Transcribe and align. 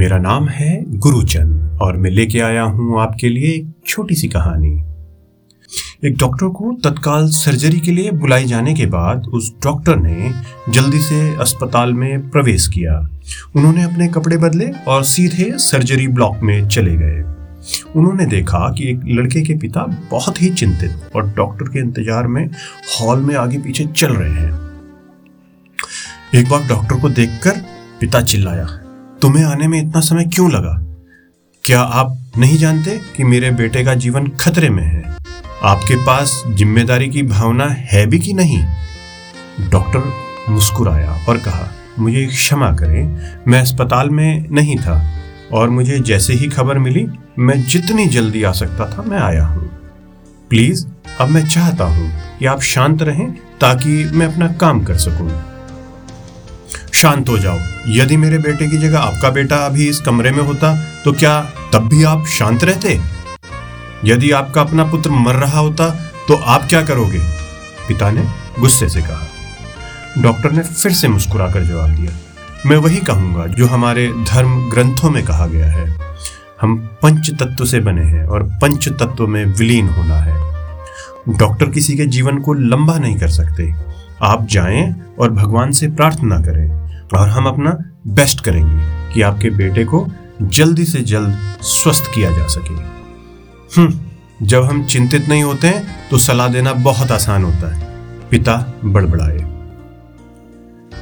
मेरा 0.00 0.18
नाम 0.18 0.48
है 0.48 0.98
गुरुचंद 0.98 1.80
और 1.82 1.96
मैं 1.96 2.10
लेके 2.10 2.38
आया 2.40 2.62
हूँ 2.62 3.00
आपके 3.00 3.28
लिए 3.28 3.50
एक 3.54 3.66
छोटी 3.86 4.14
सी 4.14 4.28
कहानी। 4.28 4.70
एक 6.04 6.16
डॉक्टर 6.16 6.48
को 6.48 6.72
तत्काल 6.84 7.28
सर्जरी 7.28 7.80
के 7.80 7.92
लिए 7.92 8.10
बुलाई 8.10 8.44
जाने 8.44 8.74
के 8.74 8.86
बाद 8.86 9.26
उस 9.34 9.52
डॉक्टर 9.62 9.96
ने 9.96 10.32
जल्दी 10.72 11.00
से 11.00 11.20
अस्पताल 11.36 11.92
में 11.92 12.28
प्रवेश 12.30 12.66
किया। 12.66 12.98
उन्होंने 13.56 13.82
अपने 13.82 14.08
कपड़े 14.08 14.36
बदले 14.36 14.70
और 14.88 15.04
सीधे 15.04 15.52
सर्जरी 15.58 16.08
ब्लॉक 16.08 16.42
में 16.42 16.68
चले 16.68 16.96
गए। 16.96 17.22
उन्होंने 17.96 18.26
देखा 18.26 18.72
कि 18.72 18.90
एक 18.90 19.00
लड़के 19.08 19.42
के 19.42 19.58
पिता 19.58 19.86
बहुत 20.10 20.42
ही 20.42 20.50
चिंतित 20.50 21.10
और 21.16 21.32
डॉक्टर 21.36 21.72
के 21.72 21.80
इंतज़ार 21.80 22.26
में 22.26 22.44
हॉल 22.96 23.20
में 23.20 23.34
आगे 23.36 23.58
पीछे 23.58 23.86
चल 23.86 24.14
रहे 24.14 24.32
हैं। 24.32 24.52
एक 26.34 26.50
बार 26.50 26.68
डॉक्टर 26.68 27.00
को 27.00 27.08
देखकर 27.08 27.64
पिता 28.00 28.20
चिल्लाया। 28.22 28.80
तुम्हें 29.22 29.44
आने 29.44 29.68
में 29.68 29.78
इतना 29.80 30.00
समय 30.00 30.24
क्यों 30.24 30.52
लगा? 30.52 30.80
क्या 31.64 31.80
आप 31.80 32.18
नहीं 32.38 32.58
जानते 32.58 33.00
कि 33.16 33.24
मेरे 33.24 33.50
बेटे 33.50 33.84
का 33.84 33.94
जीवन 33.94 34.26
खतरे 34.26 34.70
में 34.70 34.84
है? 34.84 35.16
आपके 35.62 35.96
पास 35.96 36.44
ज़िम्मेदारी 36.48 37.08
की 37.08 37.22
भावना 37.22 37.66
है 37.68 38.06
भी 38.06 38.18
कि 38.18 38.32
नहीं? 38.32 38.64
डॉक्टर 39.70 40.12
मुस्कुराया 40.48 41.26
और 41.28 41.38
कहा, 41.38 41.70
मुझे 41.98 42.26
क्षमा 42.26 42.72
करें, 42.72 43.32
मैं 43.48 43.60
अस्पताल 43.60 44.10
में 44.10 44.48
नहीं 44.50 44.76
था 44.76 45.12
और 45.52 45.70
मुझे 45.70 45.98
जैसे 45.98 46.32
ही 46.32 46.48
खबर 46.48 46.78
मिली, 46.78 47.06
मैं 47.38 47.62
जितनी 47.62 48.06
जल्दी 48.06 48.42
आ 48.42 48.52
सकता 48.52 48.98
था, 48.98 49.02
मैं 49.02 49.18
आया 49.18 49.46
हूँ। 49.46 49.70
प्लीज़, 50.50 50.86
अब 51.20 51.28
मैं 51.28 51.48
चाहता 51.48 51.84
हूँ 51.84 52.12
कि 52.38 52.46
आप 52.46 52.60
शांत 52.60 53.02
रहें 53.02 53.30
ताकि 53.60 54.04
मैं 54.04 54.26
अपना 54.26 54.48
काम 54.48 54.84
कर 54.84 54.96
सकूँ। 54.96 55.49
शांत 57.00 57.28
हो 57.28 57.38
जाओ। 57.38 57.58
यदि 57.88 58.16
मेरे 58.16 58.38
बेटे 58.38 58.66
की 58.68 58.78
जगह 58.78 58.98
आपका 58.98 59.30
बेटा 59.30 59.56
अभी 59.56 59.88
इस 59.88 60.00
कमरे 60.00 60.30
में 60.30 60.42
होता 60.42 60.74
तो 61.04 61.12
क्या 61.12 61.40
तब 61.72 61.88
भी 61.88 62.02
आप 62.04 62.26
शांत 62.28 62.64
रहते? 62.64 63.00
यदि 64.04 64.30
आपका 64.30 64.60
अपना 64.60 64.84
पुत्र 64.84 65.10
मर 65.10 65.34
रहा 65.34 65.58
होता 65.58 65.88
तो 66.28 66.34
आप 66.34 66.64
क्या 66.68 66.82
करोगे? 66.82 67.18
पिता 67.88 68.10
ने 68.10 68.24
गुस्से 68.58 68.88
से 68.88 69.00
कहा। 69.00 69.26
डॉक्टर 70.18 70.50
ने 70.52 70.62
फिर 70.62 70.92
से 70.92 71.08
मुस्कुराकर 71.08 71.64
जवाब 71.64 71.90
दिया। 71.90 72.12
मैं 72.66 72.76
वही 72.76 72.98
कहूँगा 72.98 73.46
जो 73.46 73.66
हमारे 73.66 74.06
धर्म 74.28 74.58
ग्रंथों 74.70 75.10
में 75.10 75.24
कहा 75.24 75.46
गया 75.46 75.66
है। 75.66 75.88
हम 76.60 76.76
पंच 77.02 77.30
तत्व 77.42 77.64
से 77.64 77.80
बने 77.80 78.04
हैं 78.04 78.24
और 78.26 78.42
पंच 78.62 78.88
तत्व 78.88 79.26
में 79.26 79.44
विलीन 79.44 79.88
होना 79.88 80.16
है। 80.16 80.38
डॉक्टर 81.38 81.66
किसी 81.66 81.96
के 81.96 82.06
जीवन 82.06 82.38
को 82.38 82.54
लंबा 82.54 82.98
नहीं 82.98 83.18
कर 83.18 83.28
सकते। 83.28 83.72
आप 84.22 84.46
जाएँ 84.46 84.94
और 85.20 85.30
भगवान 85.30 85.72
से 85.72 85.88
प्रार्थना 85.88 86.38
करें। 86.40 86.69
और 87.18 87.28
हम 87.28 87.46
अपना 87.46 87.70
बेस्ट 88.06 88.40
करेंगे 88.40 89.14
कि 89.14 89.22
आपके 89.22 89.50
बेटे 89.50 89.84
को 89.84 90.06
जल्दी 90.42 90.84
से 90.84 91.00
जल्द 91.00 91.56
स्वस्थ 91.62 92.10
किया 92.14 92.30
जा 92.30 92.46
सके। 92.46 92.74
हम्म 93.80 94.00
जब 94.42 94.64
हम 94.64 94.84
चिंतित 94.84 95.28
नहीं 95.28 95.42
होते 95.42 95.66
हैं 95.66 96.08
तो 96.08 96.18
सलाह 96.18 96.48
देना 96.48 96.72
बहुत 96.72 97.10
आसान 97.10 97.44
होता 97.44 97.74
है। 97.74 97.86
पिता 98.28 98.80
बड़बड़ाए। 98.84 99.38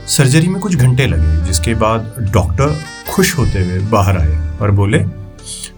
सर्जरी 0.06 0.48
में 0.48 0.60
कुछ 0.60 0.74
घंटे 0.74 1.06
लगे, 1.06 1.44
जिसके 1.44 1.74
बाद 1.74 2.30
डॉक्टर 2.32 2.80
खुश 3.10 3.38
होते 3.38 3.64
हुए 3.64 3.78
बाहर 3.78 4.18
आए 4.18 4.58
और 4.58 4.70
बोले, 4.70 4.98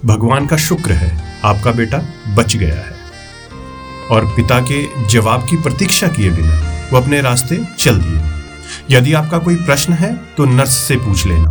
भगवान 0.05 0.47
का 0.47 0.56
शुक्र 0.56 0.92
है, 0.92 1.41
आपका 1.44 1.72
बेटा 1.72 1.98
बच 2.34 2.56
गया 2.56 2.75
है। 2.75 2.94
और 4.11 4.25
पिता 4.27 4.61
के 4.61 5.09
जवाब 5.09 5.47
की 5.50 5.56
प्रतीक्षा 5.56 6.09
किए 6.09 6.31
बिना 6.31 6.61
वो 6.92 7.00
अपने 7.00 7.20
रास्ते 7.20 7.61
चल 7.78 7.98
दिए। 7.98 8.39
यदि 8.91 9.12
आपका 9.12 9.39
कोई 9.39 9.56
प्रश्न 9.56 9.92
है 9.92 10.14
तो 10.36 10.45
नर्स 10.45 10.75
से 10.78 10.97
पूछ 10.97 11.27
लेना। 11.27 11.50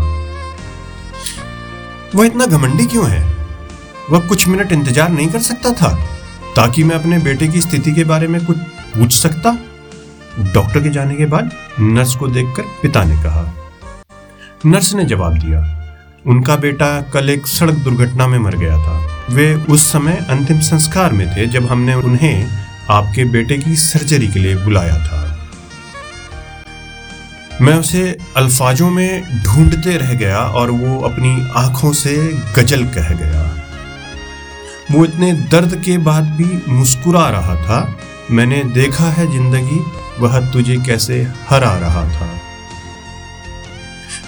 वह 2.16 2.26
इतना 2.26 2.46
घमंडी 2.46 2.86
क्यों 2.86 3.10
है? 3.10 3.24
वह 4.12 4.28
कुछ 4.28 4.48
मिनट 4.48 4.72
इंतज़ार 4.72 5.10
नहीं 5.10 5.28
कर 5.28 5.40
सकता 5.42 5.72
था, 5.72 5.90
ताकि 6.56 6.84
मैं 6.84 6.96
अपने 6.96 7.18
बेटे 7.20 7.48
की 7.48 7.62
स्थिति 7.62 7.92
के 7.92 8.04
बारे 8.04 8.28
में 8.28 8.46
कुछ 8.46 8.58
पूछ 8.96 9.14
सकता। 9.14 9.58
डॉक्टर 10.54 10.80
के 10.80 10.90
जाने 10.90 11.16
के 11.16 11.26
बाद 11.26 11.52
नर्स 11.80 12.16
को 12.16 12.28
देखकर 12.28 12.64
पिता 12.82 13.04
ने 13.04 13.16
कहा। 13.24 13.44
नर्स 14.66 14.94
ने 14.94 15.06
जवाब 15.06 15.38
दिया, 15.40 15.62
उनका 16.28 16.56
बेटा 16.56 16.90
कल 17.14 17.30
एक 17.30 17.48
सड़क 17.48 17.76
दुर्घटना 17.76 18.28
में 18.28 18.38
मर 18.40 18.56
गया 18.56 18.78
था। 18.78 18.98
वे 19.30 19.54
उस 19.70 19.92
समय 19.92 20.26
अंतिम 20.30 20.60
संस्कार 20.62 21.14
में 21.14 21.28
थे, 21.28 21.46
जब 21.46 21.66
हमने 21.66 21.94
उन्हें 21.94 22.48
आपके 22.90 23.26
बेटे 23.26 23.58
की 23.58 23.76
सर्जरी 23.76 24.28
के 24.28 24.40
लिए 24.40 24.56
बुलाया 24.56 24.98
था। 24.98 25.29
मैं 27.62 27.74
उसे 27.76 28.02
अल्फाजों 28.38 28.90
में 28.90 29.44
ढूंढते 29.44 29.98
रह 29.98 30.14
गया 30.14 30.40
और 30.40 30.72
वो 30.72 31.00
अपनी 31.00 31.32
आँखों 31.58 31.92
से 31.94 32.16
गज़ल 32.56 32.86
कह 32.88 33.10
गया। 33.16 33.44
वो 34.92 35.04
इतने 35.06 35.32
दर्द 35.52 35.76
के 35.86 35.98
बाद 35.98 36.30
भी 36.38 36.46
मुस्कुरा 36.70 37.28
रहा 37.30 37.56
था। 37.56 37.80
मैंने 38.32 38.64
देखा 38.74 39.10
है 39.10 39.26
ज़िंदगी, 39.32 39.80
वह 40.20 40.40
तुझे 40.52 40.78
कैसे 40.78 41.22
हरा 41.50 41.74
रहा 41.78 42.04
था। 42.10 42.30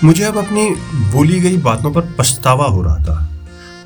मुझे 0.03 0.23
अब 0.23 0.37
अपनी 0.37 0.69
बोली 1.11 1.39
गई 1.39 1.57
बातों 1.59 1.91
पर 1.91 2.13
पछतावा 2.19 2.65
हो 2.65 2.81
रहा 2.81 2.97
था, 2.97 3.15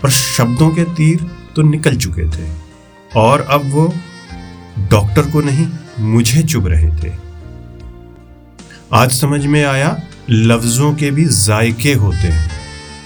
पर 0.04 0.10
शब्दों 0.10 0.70
के 0.70 0.84
तीर 0.96 1.26
तो 1.56 1.62
निकल 1.62 1.96
चुके 1.98 2.28
थे। 2.30 2.50
और 3.16 3.42
अब 3.42 3.70
वो 3.72 3.94
डॉक्टर 4.92 5.30
को 5.32 5.42
नहीं, 5.42 5.68
मुझे 6.00 6.44
चुभ 6.44 6.68
रहे 6.68 6.90
थे। 6.94 7.14
आज 8.96 9.12
समझ 9.12 9.46
में 9.46 9.64
आया, 9.66 10.02
लफ्जों 10.30 10.94
के 10.96 11.12
भी 11.12 11.26
जायके 11.26 11.94
होते 11.94 12.18
हैं 12.18 12.52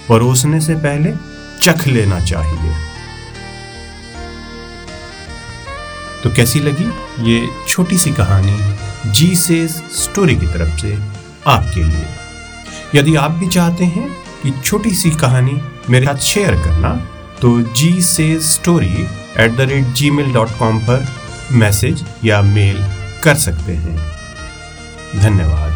परोसने 0.08 0.60
से 0.60 0.74
पहले 0.74 1.12
चख 1.62 1.86
लेना 1.86 2.20
चाहिए। 2.20 2.74
तो 6.22 6.30
कैसी 6.30 6.60
लगी 6.60 6.86
ये 7.32 7.48
छोटी 7.68 7.98
सी 7.98 8.10
कहानी 8.10 8.56
जी 9.12 9.34
से 9.36 9.68
स्टोरी 9.68 10.36
की 10.36 10.46
तरफ़ 10.46 10.80
से 10.80 10.98
आपके 11.46 11.84
लिए? 11.84 12.06
यदि 12.94 13.16
आप 13.16 13.30
भी 13.30 13.48
चाहते 13.48 13.84
हैं 13.84 14.08
कि 14.42 14.52
छोटी 14.64 14.90
सी 14.90 15.10
कहानी 15.10 15.60
मेरे 15.90 16.06
साथ 16.06 16.16
शेयर 16.16 16.54
करना 16.54 16.94
तो 17.42 17.60
जी 17.62 18.02
से 18.02 18.40
story 18.40 19.06
at 19.38 19.56
the 19.56 19.60
rate 19.60 19.84
Gmail 20.10 20.32
dot 20.32 20.50
com 20.58 20.78
पर 20.78 21.06
मैसेज 21.52 22.04
या 22.24 22.42
मेल 22.42 22.78
कर 23.22 23.34
सकते 23.34 23.72
हैं। 23.72 24.20
धन्यवाद। 25.16 25.69